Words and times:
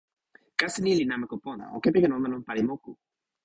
kasi 0.59 0.77
ni 0.81 0.91
li 0.97 1.05
namako 1.07 1.35
pona. 1.45 1.65
o 1.75 1.77
kepeken 1.83 2.13
ona 2.17 2.27
lon 2.31 2.45
pali 2.47 2.61
moku. 2.69 2.91